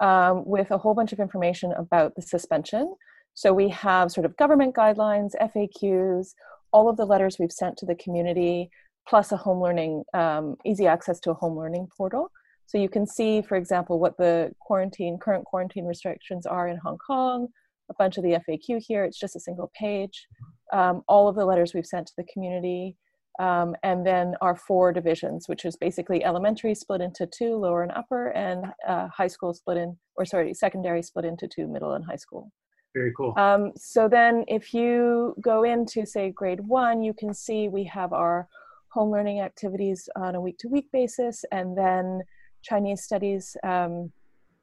um, 0.00 0.44
with 0.44 0.70
a 0.70 0.78
whole 0.78 0.94
bunch 0.94 1.12
of 1.12 1.20
information 1.20 1.72
about 1.72 2.14
the 2.14 2.22
suspension. 2.22 2.94
So 3.34 3.52
we 3.52 3.68
have 3.70 4.10
sort 4.10 4.24
of 4.24 4.36
government 4.36 4.74
guidelines, 4.74 5.30
FAQs, 5.40 6.34
all 6.72 6.88
of 6.88 6.96
the 6.96 7.04
letters 7.04 7.38
we've 7.38 7.52
sent 7.52 7.76
to 7.78 7.86
the 7.86 7.94
community, 7.94 8.70
plus 9.08 9.32
a 9.32 9.36
home 9.36 9.62
learning, 9.62 10.04
um, 10.14 10.56
easy 10.64 10.86
access 10.86 11.20
to 11.20 11.30
a 11.30 11.34
home 11.34 11.56
learning 11.56 11.88
portal. 11.96 12.30
So 12.66 12.78
you 12.78 12.88
can 12.88 13.06
see, 13.06 13.42
for 13.42 13.56
example, 13.56 14.00
what 14.00 14.16
the 14.16 14.52
quarantine, 14.60 15.18
current 15.18 15.44
quarantine 15.44 15.84
restrictions 15.84 16.46
are 16.46 16.68
in 16.68 16.78
Hong 16.78 16.98
Kong, 16.98 17.48
a 17.88 17.94
bunch 17.94 18.16
of 18.16 18.24
the 18.24 18.40
FAQ 18.48 18.82
here. 18.84 19.04
It's 19.04 19.18
just 19.18 19.36
a 19.36 19.40
single 19.40 19.70
page. 19.78 20.26
Um, 20.72 21.02
all 21.06 21.28
of 21.28 21.36
the 21.36 21.44
letters 21.44 21.74
we've 21.74 21.86
sent 21.86 22.08
to 22.08 22.12
the 22.16 22.24
community. 22.32 22.96
Um, 23.38 23.76
and 23.82 24.06
then 24.06 24.34
our 24.40 24.56
four 24.56 24.92
divisions, 24.92 25.48
which 25.48 25.64
is 25.64 25.76
basically 25.76 26.24
elementary 26.24 26.74
split 26.74 27.00
into 27.00 27.26
two, 27.26 27.56
lower 27.56 27.82
and 27.82 27.92
upper, 27.92 28.28
and 28.28 28.66
uh, 28.88 29.08
high 29.08 29.26
school 29.26 29.52
split 29.52 29.76
in, 29.76 29.96
or 30.16 30.24
sorry, 30.24 30.54
secondary 30.54 31.02
split 31.02 31.24
into 31.24 31.46
two, 31.46 31.66
middle 31.66 31.92
and 31.92 32.04
high 32.04 32.16
school. 32.16 32.50
Very 32.94 33.12
cool. 33.14 33.34
Um, 33.36 33.72
so 33.76 34.08
then 34.08 34.44
if 34.48 34.72
you 34.72 35.34
go 35.40 35.64
into, 35.64 36.06
say, 36.06 36.30
grade 36.30 36.60
one, 36.60 37.02
you 37.02 37.12
can 37.12 37.34
see 37.34 37.68
we 37.68 37.84
have 37.84 38.14
our 38.14 38.48
home 38.88 39.10
learning 39.10 39.40
activities 39.40 40.08
on 40.16 40.34
a 40.34 40.40
week 40.40 40.56
to 40.58 40.68
week 40.68 40.90
basis, 40.92 41.44
and 41.52 41.76
then 41.76 42.22
Chinese 42.62 43.02
studies 43.02 43.54
um, 43.62 44.10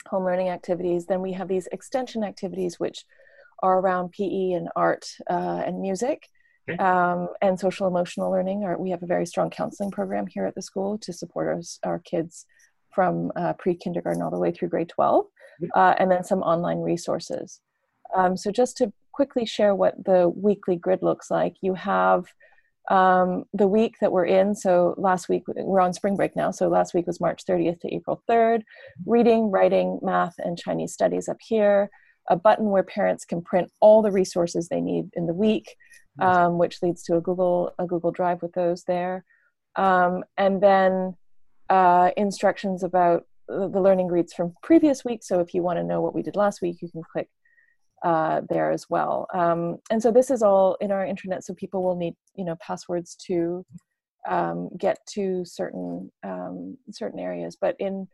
home 0.07 0.25
learning 0.25 0.49
activities. 0.49 1.05
Then 1.05 1.21
we 1.21 1.31
have 1.33 1.47
these 1.47 1.67
extension 1.71 2.23
activities, 2.23 2.79
which 2.79 3.05
are 3.61 3.79
around 3.79 4.11
PE 4.11 4.51
and 4.51 4.69
art 4.75 5.05
uh, 5.29 5.61
and 5.65 5.79
music. 5.79 6.27
Okay. 6.69 6.81
Um, 6.81 7.27
and 7.41 7.59
social 7.59 7.87
emotional 7.87 8.31
learning. 8.31 8.63
Our, 8.63 8.77
we 8.77 8.89
have 8.91 9.03
a 9.03 9.07
very 9.07 9.25
strong 9.25 9.49
counseling 9.49 9.91
program 9.91 10.27
here 10.27 10.45
at 10.45 10.55
the 10.55 10.61
school 10.61 10.97
to 10.99 11.11
support 11.11 11.47
our, 11.47 11.91
our 11.91 11.99
kids 11.99 12.45
from 12.93 13.31
uh, 13.35 13.53
pre 13.53 13.75
kindergarten 13.75 14.21
all 14.21 14.31
the 14.31 14.39
way 14.39 14.51
through 14.51 14.69
grade 14.69 14.89
12, 14.89 15.25
uh, 15.75 15.95
and 15.97 16.09
then 16.09 16.23
some 16.23 16.41
online 16.41 16.79
resources. 16.79 17.59
Um, 18.15 18.37
so, 18.37 18.51
just 18.51 18.77
to 18.77 18.93
quickly 19.11 19.45
share 19.45 19.75
what 19.75 20.03
the 20.03 20.29
weekly 20.29 20.75
grid 20.75 21.01
looks 21.01 21.29
like, 21.29 21.55
you 21.61 21.73
have 21.73 22.25
um, 22.89 23.45
the 23.53 23.67
week 23.67 23.95
that 24.01 24.11
we're 24.11 24.25
in. 24.25 24.55
So, 24.55 24.95
last 24.97 25.29
week, 25.29 25.43
we're 25.47 25.79
on 25.79 25.93
spring 25.93 26.15
break 26.15 26.35
now. 26.35 26.51
So, 26.51 26.67
last 26.67 26.93
week 26.93 27.07
was 27.07 27.19
March 27.19 27.43
30th 27.45 27.79
to 27.81 27.93
April 27.93 28.21
3rd. 28.29 28.61
Reading, 29.05 29.51
writing, 29.51 29.99
math, 30.01 30.35
and 30.37 30.57
Chinese 30.57 30.93
studies 30.93 31.27
up 31.27 31.37
here. 31.41 31.89
A 32.29 32.35
button 32.37 32.69
where 32.69 32.83
parents 32.83 33.25
can 33.25 33.41
print 33.41 33.69
all 33.81 34.01
the 34.01 34.11
resources 34.11 34.69
they 34.69 34.79
need 34.79 35.09
in 35.13 35.25
the 35.25 35.33
week, 35.33 35.75
um, 36.19 36.57
which 36.57 36.81
leads 36.81 37.03
to 37.03 37.17
a 37.17 37.21
Google 37.21 37.73
a 37.79 37.85
Google 37.85 38.11
Drive 38.11 38.41
with 38.41 38.53
those 38.53 38.83
there, 38.83 39.23
um, 39.75 40.23
and 40.37 40.61
then 40.61 41.15
uh, 41.69 42.11
instructions 42.17 42.83
about 42.83 43.25
the 43.47 43.81
learning 43.81 44.07
grids 44.07 44.33
from 44.33 44.53
previous 44.63 45.03
weeks. 45.03 45.27
So 45.27 45.39
if 45.39 45.53
you 45.53 45.61
want 45.61 45.77
to 45.77 45.83
know 45.83 46.01
what 46.01 46.15
we 46.15 46.21
did 46.21 46.35
last 46.35 46.61
week, 46.61 46.81
you 46.81 46.89
can 46.89 47.03
click 47.03 47.29
uh, 48.03 48.41
there 48.49 48.71
as 48.71 48.89
well. 48.89 49.27
Um, 49.33 49.77
and 49.89 50.01
so 50.01 50.11
this 50.11 50.29
is 50.29 50.43
all 50.43 50.75
in 50.81 50.91
our 50.91 51.05
intranet, 51.05 51.43
so 51.43 51.53
people 51.53 51.83
will 51.83 51.95
need 51.95 52.15
you 52.35 52.45
know 52.45 52.55
passwords 52.61 53.15
to 53.27 53.65
um, 54.27 54.69
get 54.77 54.97
to 55.11 55.43
certain 55.45 56.11
um, 56.23 56.77
certain 56.91 57.19
areas. 57.19 57.57
But 57.59 57.75
in 57.79 58.07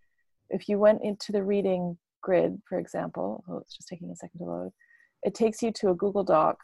if 0.49 0.67
you 0.67 0.79
went 0.79 1.03
into 1.03 1.31
the 1.31 1.43
reading 1.43 1.97
grid, 2.21 2.61
for 2.67 2.79
example, 2.79 3.43
oh, 3.49 3.57
it's 3.57 3.75
just 3.75 3.87
taking 3.87 4.09
a 4.09 4.15
second 4.15 4.39
to 4.39 4.45
load. 4.45 4.71
It 5.23 5.35
takes 5.35 5.61
you 5.61 5.71
to 5.73 5.89
a 5.89 5.95
Google 5.95 6.23
Doc 6.23 6.57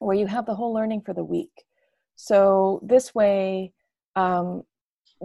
where 0.00 0.16
you 0.16 0.26
have 0.26 0.46
the 0.46 0.54
whole 0.54 0.74
learning 0.74 1.02
for 1.02 1.14
the 1.14 1.24
week. 1.24 1.64
So 2.16 2.80
this 2.82 3.14
way, 3.14 3.72
um, 4.16 4.64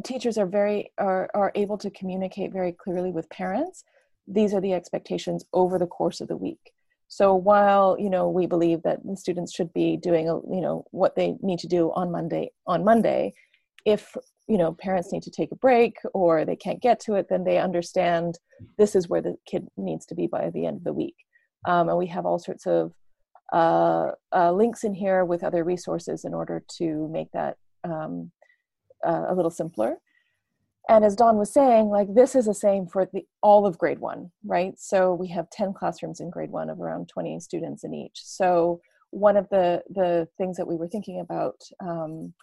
teachers 0.03 0.37
are 0.37 0.45
very 0.45 0.91
are, 0.97 1.29
are 1.33 1.51
able 1.55 1.77
to 1.79 1.89
communicate 1.89 2.53
very 2.53 2.71
clearly 2.71 3.11
with 3.11 3.29
parents. 3.29 3.83
These 4.27 4.53
are 4.53 4.61
the 4.61 4.73
expectations 4.73 5.45
over 5.53 5.79
the 5.79 5.87
course 5.87 6.21
of 6.21 6.27
the 6.27 6.37
week. 6.37 6.71
So 7.07 7.35
while 7.35 7.97
you 7.99 8.09
know 8.09 8.29
we 8.29 8.45
believe 8.47 8.83
that 8.83 8.99
the 9.03 9.15
students 9.15 9.53
should 9.53 9.73
be 9.73 9.97
doing 9.97 10.29
a 10.29 10.35
you 10.53 10.61
know 10.61 10.85
what 10.91 11.15
they 11.15 11.35
need 11.41 11.59
to 11.59 11.67
do 11.67 11.91
on 11.93 12.11
Monday 12.11 12.51
on 12.67 12.83
Monday, 12.83 13.33
if 13.85 14.15
you 14.47 14.57
know 14.57 14.73
parents 14.73 15.11
need 15.11 15.23
to 15.23 15.31
take 15.31 15.51
a 15.51 15.55
break 15.55 15.97
or 16.13 16.45
they 16.45 16.55
can't 16.55 16.81
get 16.81 16.99
to 17.01 17.15
it, 17.15 17.27
then 17.29 17.43
they 17.43 17.57
understand 17.57 18.39
this 18.77 18.95
is 18.95 19.07
where 19.07 19.21
the 19.21 19.35
kid 19.45 19.67
needs 19.77 20.05
to 20.07 20.15
be 20.15 20.27
by 20.27 20.49
the 20.49 20.65
end 20.65 20.77
of 20.77 20.83
the 20.83 20.93
week. 20.93 21.15
Um, 21.65 21.89
and 21.89 21.97
we 21.97 22.07
have 22.07 22.25
all 22.25 22.39
sorts 22.39 22.67
of 22.67 22.93
uh, 23.53 24.11
uh, 24.35 24.51
links 24.51 24.83
in 24.83 24.93
here 24.93 25.25
with 25.25 25.43
other 25.43 25.63
resources 25.63 26.25
in 26.25 26.33
order 26.33 26.63
to 26.77 27.07
make 27.09 27.31
that 27.31 27.57
um, 27.83 28.31
uh, 29.05 29.25
a 29.29 29.35
little 29.35 29.51
simpler. 29.51 29.97
And 30.87 31.03
as 31.03 31.15
don 31.15 31.37
was 31.37 31.51
saying 31.51 31.87
like 31.87 32.13
this 32.13 32.35
is 32.35 32.45
the 32.45 32.53
same 32.53 32.87
for 32.87 33.09
the 33.11 33.25
all 33.41 33.65
of 33.65 33.77
grade 33.77 33.99
one 33.99 34.31
right? 34.43 34.77
So 34.77 35.13
we 35.13 35.27
have 35.29 35.49
10 35.49 35.73
classrooms 35.73 36.19
in 36.19 36.29
grade 36.29 36.51
one 36.51 36.69
of 36.69 36.79
around 36.79 37.09
20 37.09 37.39
students 37.39 37.83
in 37.83 37.93
each. 37.93 38.21
So 38.23 38.81
one 39.09 39.37
of 39.37 39.49
the 39.49 39.83
the 39.89 40.27
things 40.37 40.57
that 40.57 40.67
we 40.67 40.75
were 40.75 40.87
thinking 40.87 41.19
about 41.19 41.61
um, 41.79 42.33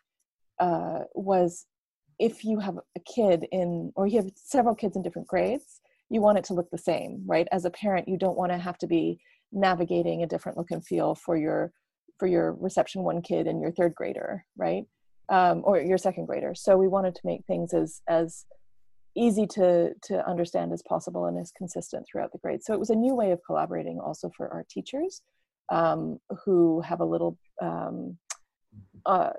uh, 0.58 1.00
was 1.14 1.66
if 2.18 2.44
you 2.44 2.58
have 2.58 2.78
a 2.96 3.00
kid 3.00 3.46
in 3.52 3.92
or 3.94 4.06
you 4.06 4.16
have 4.16 4.30
several 4.34 4.74
kids 4.74 4.96
in 4.96 5.02
different 5.02 5.28
grades 5.28 5.80
you 6.08 6.20
want 6.20 6.38
it 6.38 6.44
to 6.44 6.54
look 6.54 6.70
the 6.70 6.78
same 6.78 7.22
right? 7.26 7.46
As 7.52 7.64
a 7.64 7.70
parent 7.70 8.08
you 8.08 8.16
don't 8.16 8.36
want 8.36 8.52
to 8.52 8.58
have 8.58 8.78
to 8.78 8.86
be 8.86 9.20
navigating 9.52 10.22
a 10.22 10.26
different 10.26 10.58
look 10.58 10.70
and 10.70 10.84
feel 10.84 11.14
for 11.14 11.36
your 11.36 11.72
for 12.18 12.26
your 12.26 12.52
reception 12.52 13.02
one 13.02 13.20
kid 13.22 13.46
and 13.46 13.60
your 13.60 13.72
third 13.72 13.94
grader 13.94 14.44
right 14.56 14.84
um, 15.28 15.62
or 15.64 15.80
your 15.80 15.98
second 15.98 16.26
grader. 16.26 16.54
So 16.54 16.76
we 16.76 16.88
wanted 16.88 17.14
to 17.14 17.20
make 17.24 17.44
things 17.46 17.72
as 17.72 18.02
as 18.08 18.44
easy 19.14 19.46
to 19.46 19.92
to 20.04 20.26
understand 20.28 20.72
as 20.72 20.82
possible 20.82 21.26
and 21.26 21.38
as 21.38 21.52
consistent 21.52 22.06
throughout 22.06 22.32
the 22.32 22.38
grade. 22.38 22.62
So 22.62 22.72
it 22.74 22.80
was 22.80 22.90
a 22.90 22.94
new 22.94 23.14
way 23.14 23.30
of 23.30 23.40
collaborating 23.44 24.00
also 24.00 24.30
for 24.36 24.48
our 24.52 24.64
teachers 24.68 25.22
um, 25.70 26.18
who 26.44 26.80
have 26.80 27.00
a 27.00 27.04
little 27.04 27.38
um, 27.60 28.18
uh, 29.06 29.30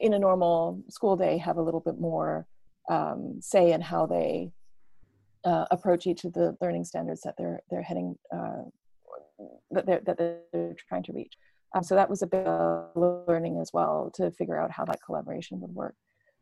in 0.00 0.14
a 0.14 0.18
normal 0.18 0.82
school 0.88 1.16
day 1.16 1.38
have 1.38 1.56
a 1.56 1.62
little 1.62 1.80
bit 1.80 1.98
more 1.98 2.46
um, 2.88 3.38
say 3.40 3.72
in 3.72 3.80
how 3.80 4.06
they 4.06 4.52
uh, 5.44 5.64
approach 5.70 6.06
each 6.06 6.24
of 6.24 6.32
the 6.32 6.56
learning 6.60 6.84
standards 6.84 7.22
that 7.22 7.34
they're 7.38 7.60
they're 7.70 7.82
heading 7.82 8.16
uh, 8.34 8.62
that 9.70 9.86
they're 9.86 10.00
that 10.06 10.18
they're 10.18 10.74
trying 10.88 11.02
to 11.04 11.12
reach. 11.12 11.34
Um, 11.74 11.82
so 11.82 11.94
that 11.94 12.10
was 12.10 12.22
a 12.22 12.26
bit 12.26 12.46
of 12.46 12.90
learning 12.96 13.58
as 13.60 13.72
well 13.72 14.10
to 14.14 14.30
figure 14.32 14.60
out 14.60 14.72
how 14.72 14.84
that 14.86 14.98
collaboration 15.04 15.60
would 15.60 15.74
work. 15.74 15.94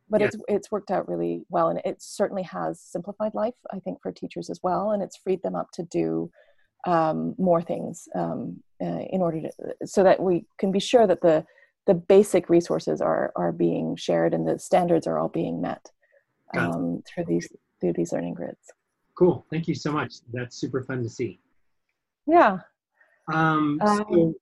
But 0.08 0.20
yeah. 0.20 0.28
it's 0.28 0.36
it's 0.48 0.70
worked 0.70 0.90
out 0.90 1.08
really 1.08 1.42
well, 1.50 1.68
and 1.68 1.80
it 1.84 2.00
certainly 2.00 2.44
has 2.44 2.80
simplified 2.80 3.34
life, 3.34 3.54
I 3.72 3.78
think, 3.78 4.00
for 4.02 4.10
teachers 4.10 4.48
as 4.48 4.60
well, 4.62 4.92
and 4.92 5.02
it's 5.02 5.18
freed 5.18 5.42
them 5.42 5.54
up 5.54 5.68
to 5.74 5.82
do 5.82 6.30
um, 6.86 7.34
more 7.38 7.60
things 7.60 8.08
um, 8.14 8.62
uh, 8.80 9.04
in 9.10 9.20
order 9.20 9.42
to 9.42 9.50
so 9.84 10.02
that 10.02 10.20
we 10.20 10.46
can 10.58 10.72
be 10.72 10.80
sure 10.80 11.06
that 11.06 11.20
the 11.20 11.44
the 11.86 11.94
basic 11.94 12.48
resources 12.48 13.00
are 13.00 13.32
are 13.36 13.52
being 13.52 13.96
shared 13.96 14.32
and 14.32 14.48
the 14.48 14.58
standards 14.58 15.06
are 15.06 15.18
all 15.18 15.28
being 15.28 15.60
met 15.60 15.90
um, 16.56 17.02
through 17.06 17.24
these 17.24 17.48
through 17.80 17.92
these 17.92 18.12
learning 18.12 18.34
grids. 18.34 18.72
Cool. 19.14 19.44
Thank 19.50 19.68
you 19.68 19.74
so 19.74 19.92
much. 19.92 20.14
That's 20.32 20.56
super 20.56 20.82
fun 20.84 21.02
to 21.02 21.08
see. 21.08 21.40
Yeah. 22.26 22.58
Um, 23.32 23.80
so 23.84 23.92
um, 24.12 24.34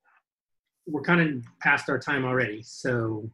we're 0.87 1.03
kind 1.03 1.21
of 1.21 1.45
past 1.61 1.89
our 1.89 1.99
time 1.99 2.25
already. 2.25 2.63
So 2.63 3.31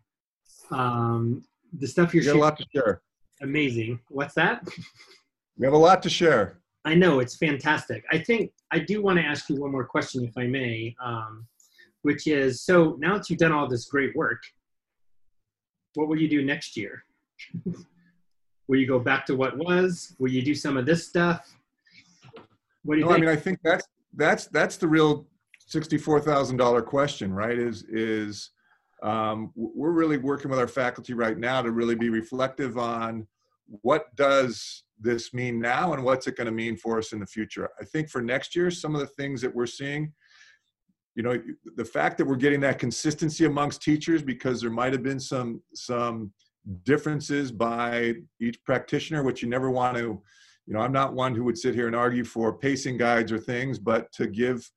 um, 0.70 1.42
the 1.78 1.86
stuff 1.86 2.14
you're 2.14 2.22
you 2.22 2.32
got 2.32 2.38
a 2.38 2.40
lot 2.40 2.56
to 2.58 2.66
share. 2.74 3.02
Amazing. 3.42 4.00
What's 4.08 4.34
that? 4.34 4.66
We 5.58 5.66
have 5.66 5.74
a 5.74 5.78
lot 5.78 6.02
to 6.04 6.10
share. 6.10 6.58
I 6.84 6.94
know 6.94 7.20
it's 7.20 7.36
fantastic. 7.36 8.04
I 8.10 8.18
think 8.18 8.52
I 8.70 8.78
do 8.78 9.02
want 9.02 9.18
to 9.18 9.24
ask 9.24 9.48
you 9.48 9.56
one 9.56 9.70
more 9.70 9.84
question, 9.84 10.24
if 10.24 10.36
I 10.36 10.46
may, 10.46 10.94
um, 11.04 11.46
which 12.02 12.26
is: 12.26 12.62
so 12.62 12.96
now 12.98 13.16
that 13.16 13.30
you've 13.30 13.38
done 13.38 13.52
all 13.52 13.68
this 13.68 13.86
great 13.86 14.16
work, 14.16 14.42
what 15.94 16.08
will 16.08 16.20
you 16.20 16.28
do 16.28 16.44
next 16.44 16.76
year? 16.76 17.04
will 18.68 18.78
you 18.78 18.86
go 18.86 18.98
back 18.98 19.26
to 19.26 19.36
what 19.36 19.56
was? 19.56 20.16
Will 20.18 20.30
you 20.30 20.42
do 20.42 20.54
some 20.54 20.76
of 20.76 20.86
this 20.86 21.06
stuff? 21.06 21.54
What 22.84 22.94
do 22.94 23.00
you 23.00 23.06
no, 23.06 23.12
think? 23.12 23.24
I 23.24 23.26
mean, 23.26 23.36
I 23.36 23.40
think 23.40 23.58
that's 23.62 23.86
that's 24.14 24.46
that's 24.46 24.76
the 24.76 24.88
real 24.88 25.26
$64,000 25.70 26.84
question, 26.84 27.32
right? 27.32 27.58
Is, 27.58 27.84
is 27.84 28.50
um, 29.02 29.52
we're 29.54 29.90
really 29.90 30.18
working 30.18 30.50
with 30.50 30.60
our 30.60 30.68
faculty 30.68 31.14
right 31.14 31.38
now 31.38 31.62
to 31.62 31.70
really 31.70 31.94
be 31.94 32.08
reflective 32.08 32.78
on 32.78 33.26
what 33.66 34.14
does 34.16 34.84
this 35.00 35.34
mean 35.34 35.60
now 35.60 35.92
and 35.92 36.04
what's 36.04 36.26
it 36.26 36.36
going 36.36 36.46
to 36.46 36.52
mean 36.52 36.76
for 36.76 36.98
us 36.98 37.12
in 37.12 37.18
the 37.18 37.26
future. 37.26 37.68
I 37.80 37.84
think 37.84 38.08
for 38.08 38.22
next 38.22 38.54
year, 38.54 38.70
some 38.70 38.94
of 38.94 39.00
the 39.00 39.06
things 39.06 39.40
that 39.40 39.54
we're 39.54 39.66
seeing, 39.66 40.12
you 41.14 41.22
know, 41.22 41.40
the 41.76 41.84
fact 41.84 42.18
that 42.18 42.26
we're 42.26 42.36
getting 42.36 42.60
that 42.60 42.78
consistency 42.78 43.44
amongst 43.44 43.82
teachers 43.82 44.22
because 44.22 44.60
there 44.60 44.70
might 44.70 44.92
have 44.92 45.02
been 45.02 45.20
some 45.20 45.60
some 45.74 46.32
differences 46.84 47.50
by 47.50 48.14
each 48.40 48.62
practitioner, 48.64 49.22
which 49.22 49.42
you 49.42 49.48
never 49.48 49.70
want 49.70 49.96
to, 49.96 50.22
you 50.66 50.74
know, 50.74 50.80
I'm 50.80 50.92
not 50.92 51.14
one 51.14 51.34
who 51.34 51.44
would 51.44 51.58
sit 51.58 51.74
here 51.74 51.86
and 51.86 51.96
argue 51.96 52.24
for 52.24 52.56
pacing 52.56 52.98
guides 52.98 53.32
or 53.32 53.38
things, 53.38 53.78
but 53.78 54.10
to 54.12 54.26
give, 54.26 54.70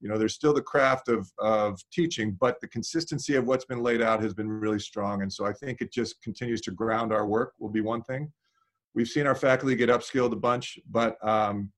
you 0.00 0.08
know, 0.08 0.16
there's 0.16 0.34
still 0.34 0.54
the 0.54 0.62
craft 0.62 1.08
of, 1.08 1.30
of 1.38 1.78
teaching, 1.92 2.36
but 2.40 2.60
the 2.60 2.68
consistency 2.68 3.36
of 3.36 3.46
what's 3.46 3.66
been 3.66 3.82
laid 3.82 4.00
out 4.00 4.22
has 4.22 4.32
been 4.32 4.48
really 4.48 4.78
strong. 4.78 5.22
And 5.22 5.32
so 5.32 5.44
I 5.44 5.52
think 5.52 5.80
it 5.80 5.92
just 5.92 6.22
continues 6.22 6.62
to 6.62 6.70
ground 6.70 7.12
our 7.12 7.26
work 7.26 7.52
will 7.58 7.68
be 7.68 7.82
one 7.82 8.02
thing. 8.02 8.32
We've 8.94 9.08
seen 9.08 9.26
our 9.26 9.34
faculty 9.34 9.76
get 9.76 9.90
upskilled 9.90 10.32
a 10.32 10.36
bunch, 10.36 10.78
but 10.90 11.16
um, 11.26 11.70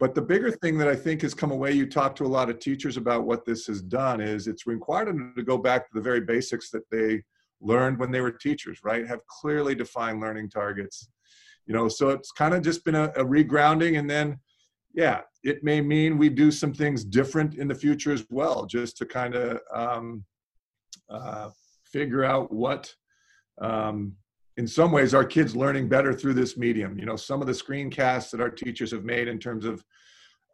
but 0.00 0.14
the 0.14 0.20
bigger 0.20 0.50
thing 0.50 0.76
that 0.78 0.88
I 0.88 0.94
think 0.94 1.22
has 1.22 1.32
come 1.32 1.50
away, 1.50 1.72
you 1.72 1.86
talk 1.86 2.14
to 2.16 2.26
a 2.26 2.26
lot 2.26 2.50
of 2.50 2.58
teachers 2.58 2.98
about 2.98 3.24
what 3.24 3.46
this 3.46 3.66
has 3.68 3.80
done, 3.80 4.20
is 4.20 4.46
it's 4.46 4.66
required 4.66 5.08
them 5.08 5.32
to 5.36 5.42
go 5.42 5.56
back 5.56 5.86
to 5.86 5.94
the 5.94 6.00
very 6.00 6.20
basics 6.20 6.70
that 6.70 6.82
they 6.90 7.22
learned 7.60 7.98
when 7.98 8.10
they 8.10 8.20
were 8.20 8.30
teachers, 8.30 8.80
right? 8.82 9.06
Have 9.06 9.26
clearly 9.26 9.74
defined 9.74 10.20
learning 10.20 10.50
targets. 10.50 11.08
You 11.66 11.74
know, 11.74 11.88
so 11.88 12.10
it's 12.10 12.32
kind 12.32 12.54
of 12.54 12.62
just 12.62 12.84
been 12.84 12.96
a, 12.96 13.04
a 13.16 13.24
regrounding 13.24 13.98
and 13.98 14.08
then 14.08 14.38
yeah, 14.94 15.20
it 15.44 15.62
may 15.62 15.80
mean 15.80 16.18
we 16.18 16.28
do 16.28 16.50
some 16.50 16.72
things 16.72 17.04
different 17.04 17.54
in 17.54 17.68
the 17.68 17.74
future 17.74 18.12
as 18.12 18.24
well, 18.30 18.66
just 18.66 18.96
to 18.98 19.06
kind 19.06 19.34
of 19.34 19.60
um, 19.74 20.24
uh, 21.08 21.50
figure 21.84 22.24
out 22.24 22.52
what, 22.52 22.92
um, 23.60 24.12
in 24.56 24.66
some 24.66 24.90
ways, 24.90 25.14
our 25.14 25.24
kids 25.24 25.54
learning 25.54 25.88
better 25.88 26.12
through 26.12 26.34
this 26.34 26.56
medium. 26.56 26.98
You 26.98 27.06
know, 27.06 27.16
some 27.16 27.40
of 27.40 27.46
the 27.46 27.52
screencasts 27.52 28.30
that 28.30 28.40
our 28.40 28.50
teachers 28.50 28.90
have 28.90 29.04
made 29.04 29.28
in 29.28 29.38
terms 29.38 29.64
of 29.64 29.84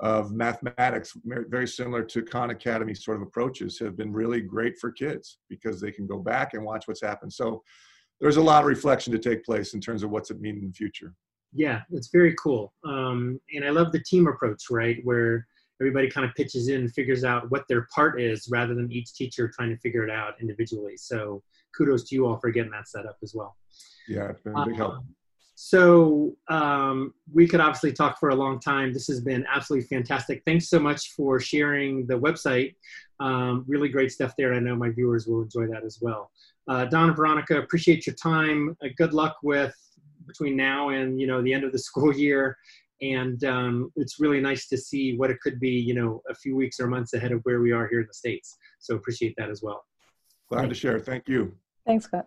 of 0.01 0.33
mathematics, 0.33 1.17
very 1.25 1.69
similar 1.69 2.03
to 2.03 2.23
Khan 2.23 2.51
Academy 2.51 2.95
sort 2.95 3.17
of 3.17 3.23
approaches, 3.23 3.79
have 3.79 3.97
been 3.97 4.13
really 4.13 4.41
great 4.41 4.77
for 4.79 4.91
kids 4.91 5.39
because 5.49 5.81
they 5.81 5.93
can 5.93 6.07
go 6.07 6.19
back 6.19 6.55
and 6.55 6.65
watch 6.65 6.89
what's 6.89 7.01
happened. 7.01 7.33
So 7.33 7.63
there's 8.21 8.37
a 8.37 8.43
lot 8.43 8.63
of 8.63 8.69
reflection 8.69 9.13
to 9.13 9.19
take 9.19 9.45
place 9.45 9.73
in 9.73 9.81
terms 9.81 10.03
of 10.03 10.11
what's 10.11 10.31
it 10.31 10.41
mean 10.41 10.59
in 10.59 10.67
the 10.67 10.73
future. 10.73 11.15
Yeah, 11.55 11.83
it's 11.91 12.09
very 12.09 12.35
cool. 12.35 12.73
Um, 12.85 13.41
and 13.55 13.65
I 13.65 13.71
love 13.71 13.93
the 13.93 14.03
team 14.03 14.27
approach, 14.27 14.65
right? 14.71 14.99
Where 15.05 15.47
everybody 15.81 16.11
kind 16.11 16.27
of 16.27 16.35
pitches 16.35 16.69
in 16.69 16.81
and 16.83 16.93
figures 16.93 17.25
out 17.25 17.51
what 17.51 17.65
their 17.69 17.87
part 17.95 18.21
is 18.21 18.49
rather 18.51 18.75
than 18.75 18.91
each 18.93 19.15
teacher 19.15 19.49
trying 19.49 19.71
to 19.71 19.77
figure 19.79 20.05
it 20.05 20.11
out 20.11 20.35
individually. 20.41 20.97
So 20.97 21.43
kudos 21.77 22.05
to 22.05 22.15
you 22.15 22.27
all 22.27 22.39
for 22.39 22.51
getting 22.51 22.73
that 22.73 22.89
set 22.89 23.07
up 23.07 23.17
as 23.23 23.35
well. 23.35 23.57
Yeah, 24.09 24.31
it's 24.31 24.41
been 24.41 24.57
a 24.57 24.67
big 24.67 24.77
help. 24.77 24.95
Um, 24.95 25.15
so 25.57 26.37
um, 26.49 27.15
we 27.33 27.47
could 27.47 27.61
obviously 27.61 27.93
talk 27.93 28.19
for 28.19 28.31
a 28.31 28.35
long 28.35 28.59
time. 28.59 28.93
This 28.93 29.07
has 29.07 29.21
been 29.21 29.47
absolutely 29.53 29.87
fantastic. 29.87 30.43
Thanks 30.45 30.69
so 30.69 30.81
much 30.81 31.13
for 31.13 31.39
sharing 31.39 32.07
the 32.07 32.19
website. 32.19 32.75
Um, 33.21 33.65
really 33.69 33.89
great 33.89 34.11
stuff 34.11 34.35
there. 34.37 34.53
I 34.53 34.59
know 34.59 34.75
my 34.75 34.91
viewers 34.91 35.27
will 35.27 35.43
enjoy 35.43 35.67
that 35.69 35.85
as 35.85 35.99
well. 36.01 36.31
Uh, 36.67 36.87
Don 36.87 37.09
and 37.09 37.17
Veronica, 37.17 37.59
appreciate 37.59 38.07
your 38.07 38.17
time. 38.17 38.77
Uh, 38.83 38.89
good 38.97 39.13
luck 39.13 39.37
with 39.43 39.75
between 40.27 40.57
now 40.57 40.91
and 40.91 41.21
you 41.21 41.27
know 41.27 41.43
the 41.43 41.53
end 41.53 41.65
of 41.65 41.73
the 41.73 41.79
school 41.91 42.15
year. 42.15 42.57
And 43.03 43.43
um, 43.45 43.93
it's 43.97 44.21
really 44.21 44.41
nice 44.41 44.69
to 44.69 44.79
see 44.79 45.17
what 45.17 45.29
it 45.29 45.39
could 45.41 45.59
be, 45.59 45.73
you 45.73 45.95
know, 45.95 46.23
a 46.31 46.35
few 46.35 46.57
weeks 46.57 46.79
or 46.79 46.87
months 46.87 47.13
ahead 47.13 47.33
of 47.33 47.41
where 47.43 47.61
we 47.61 47.73
are 47.73 47.89
here 47.89 48.01
in 48.01 48.07
the 48.07 48.15
States. 48.15 48.57
So 48.79 48.95
appreciate 48.95 49.35
that 49.37 49.51
as 49.51 49.63
well. 49.63 49.85
Glad 50.49 50.69
to 50.69 50.75
share. 50.75 51.01
Thank 51.01 51.29
you. 51.29 51.55
Thanks, 51.85 52.05
Scott. 52.05 52.27